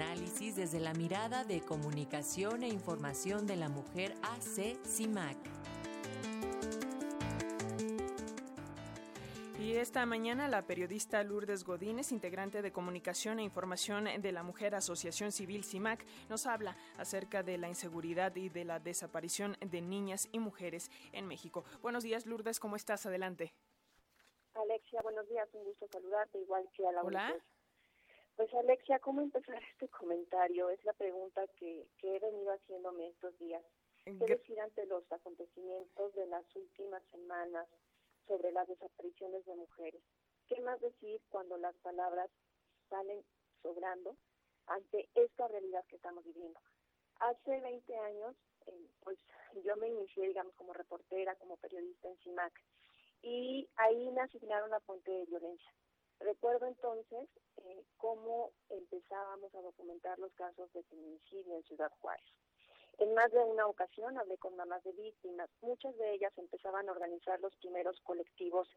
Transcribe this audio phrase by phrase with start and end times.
[0.00, 5.36] análisis desde la mirada de comunicación e información de la mujer AC CIMAC.
[9.58, 14.76] Y esta mañana la periodista Lourdes Godínez, integrante de Comunicación e Información de la Mujer
[14.76, 20.28] Asociación Civil CIMAC, nos habla acerca de la inseguridad y de la desaparición de niñas
[20.30, 21.64] y mujeres en México.
[21.82, 23.04] Buenos días, Lourdes, ¿cómo estás?
[23.04, 23.52] Adelante.
[24.54, 27.34] Alexia, buenos días, un gusto saludarte, igual que a la Hola.
[28.38, 30.70] Pues Alexia, ¿cómo empezar este comentario?
[30.70, 33.64] Es la pregunta que, que he venido haciéndome estos días.
[34.04, 37.66] ¿Qué decir ante los acontecimientos de las últimas semanas
[38.28, 40.00] sobre las desapariciones de mujeres?
[40.46, 42.30] ¿Qué más decir cuando las palabras
[42.88, 43.24] salen
[43.60, 44.16] sobrando
[44.68, 46.60] ante esta realidad que estamos viviendo?
[47.18, 48.36] Hace 20 años,
[48.66, 49.18] eh, pues
[49.64, 52.52] yo me inicié, digamos, como reportera, como periodista en CIMAC,
[53.20, 55.74] y ahí me asignaron la fuente de violencia.
[56.20, 62.26] Recuerdo entonces eh, cómo empezábamos a documentar los casos de feminicidio en Ciudad Juárez.
[62.98, 65.48] En más de una ocasión hablé con mamás de víctimas.
[65.62, 68.68] Muchas de ellas empezaban a organizar los primeros colectivos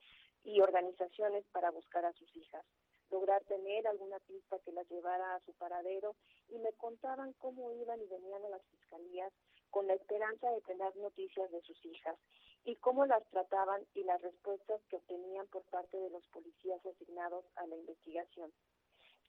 [0.44, 2.64] y organizaciones para buscar a sus hijas,
[3.10, 6.16] lograr tener alguna pista que las llevara a su paradero
[6.50, 9.34] y me contaban cómo iban y venían a las fiscalías
[9.72, 12.18] con la esperanza de tener noticias de sus hijas
[12.64, 17.46] y cómo las trataban y las respuestas que obtenían por parte de los policías asignados
[17.56, 18.52] a la investigación.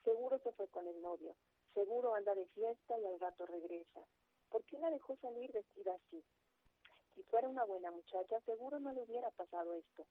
[0.05, 1.35] Seguro se fue con el novio,
[1.75, 4.01] seguro anda de fiesta y al rato regresa.
[4.51, 6.23] ¿Por qué la dejó salir vestida así?
[7.15, 10.07] Si fuera una buena muchacha, seguro no le hubiera pasado esto.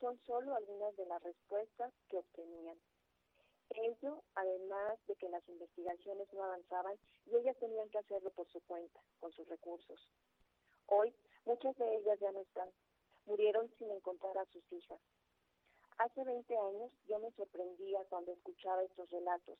[0.00, 2.78] Son solo algunas de las respuestas que obtenían.
[3.70, 8.60] Ello, además de que las investigaciones no avanzaban y ellas tenían que hacerlo por su
[8.60, 10.08] cuenta, con sus recursos.
[10.86, 11.12] Hoy,
[11.46, 12.68] muchas de ellas ya no están.
[13.24, 15.00] Murieron sin encontrar a sus hijas.
[15.98, 19.58] Hace 20 años yo me sorprendía cuando escuchaba estos relatos.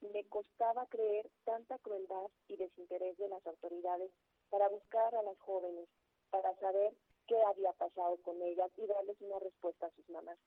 [0.00, 4.10] Me costaba creer tanta crueldad y desinterés de las autoridades
[4.50, 5.88] para buscar a las jóvenes,
[6.30, 6.94] para saber
[7.26, 10.38] qué había pasado con ellas y darles una respuesta a sus mamás.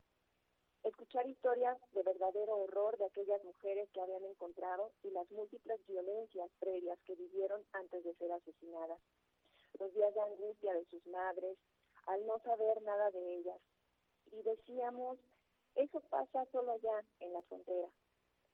[0.84, 6.52] Escuchar historias de verdadero horror de aquellas mujeres que habían encontrado y las múltiples violencias
[6.60, 9.00] previas que vivieron antes de ser asesinadas.
[9.80, 11.58] Los días de angustia de sus madres,
[12.06, 13.60] al no saber nada de ellas.
[14.32, 15.18] Y decíamos,
[15.76, 17.90] eso pasa solo allá, en la frontera.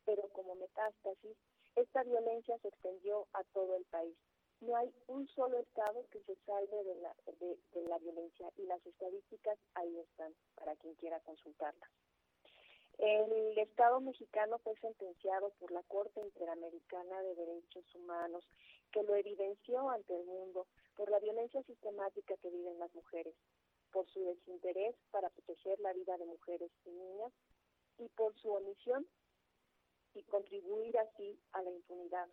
[0.05, 1.37] Pero como metástasis,
[1.75, 4.17] esta violencia se extendió a todo el país.
[4.61, 8.65] No hay un solo estado que se salve de la, de, de la violencia y
[8.65, 11.89] las estadísticas ahí están para quien quiera consultarlas.
[12.99, 18.43] El Estado mexicano fue sentenciado por la Corte Interamericana de Derechos Humanos,
[18.91, 20.67] que lo evidenció ante el mundo
[20.97, 23.33] por la violencia sistemática que viven las mujeres,
[23.93, 27.31] por su desinterés para proteger la vida de mujeres y niñas
[27.99, 29.07] y por su omisión
[30.13, 32.27] y contribuir así a la impunidad.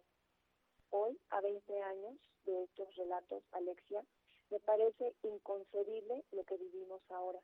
[0.91, 4.05] Hoy, a 20 años de estos relatos, Alexia,
[4.51, 7.41] me parece inconcebible lo que vivimos ahora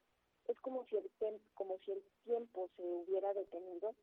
[0.49, 1.11] es como si, el
[1.55, 3.95] como si el tiempo se hubiera detenido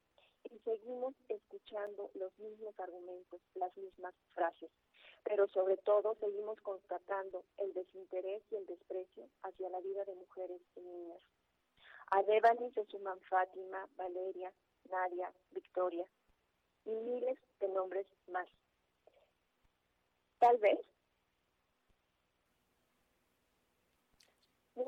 [0.44, 4.72] y seguimos escuchando los mismos argumentos, las mismas frases,
[5.24, 10.62] pero sobre todo seguimos constatando el desinterés y el desprecio hacia la vida de mujeres
[10.76, 11.22] y niñas.
[12.12, 14.52] A Devani se suman Fátima, Valeria,
[14.90, 16.06] Nadia, Victoria
[16.86, 18.48] y miles de nombres más.
[20.40, 20.80] Tal vez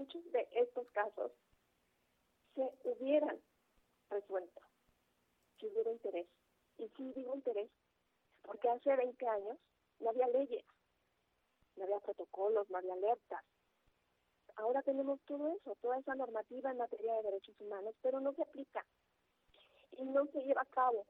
[0.01, 1.31] muchos de estos casos
[2.56, 3.39] se hubieran
[4.09, 4.62] resuelto
[5.59, 6.28] si hubiera interés.
[6.79, 7.69] Y sí digo interés,
[8.41, 9.57] porque hace 20 años
[10.00, 10.66] no había leyes,
[11.75, 13.44] no había protocolos, no había alertas.
[14.56, 18.41] Ahora tenemos todo eso, toda esa normativa en materia de derechos humanos, pero no se
[18.41, 18.84] aplica
[19.91, 21.06] y no se lleva a cabo,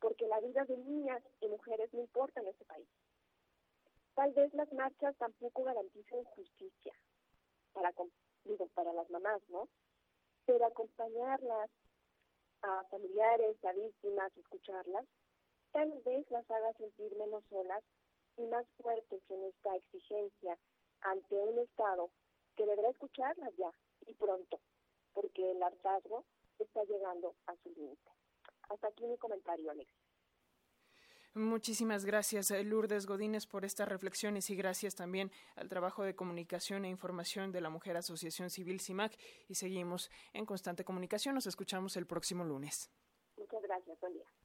[0.00, 2.88] porque la vida de niñas y mujeres no importa en este país.
[4.14, 6.94] Tal vez las marchas tampoco garanticen justicia
[7.76, 7.92] para,
[8.44, 9.68] digo, para las mamás, ¿no?
[10.46, 11.70] pero acompañarlas
[12.62, 15.04] a familiares, a víctimas, escucharlas,
[15.72, 17.82] tal vez las haga sentir menos solas
[18.38, 20.56] y más fuertes en esta exigencia
[21.02, 22.10] ante un Estado
[22.56, 23.70] que deberá escucharlas ya
[24.06, 24.58] y pronto,
[25.12, 26.24] porque el hartazgo
[26.58, 28.10] está llegando a su límite.
[28.70, 29.90] Hasta aquí mi comentario, Alex.
[31.36, 36.86] Muchísimas gracias, eh, Lourdes Godínez, por estas reflexiones y gracias también al trabajo de comunicación
[36.86, 39.12] e información de la Mujer Asociación Civil CIMAC.
[39.46, 41.34] Y seguimos en constante comunicación.
[41.34, 42.90] Nos escuchamos el próximo lunes.
[43.36, 44.00] Muchas gracias.
[44.00, 44.35] Buen día.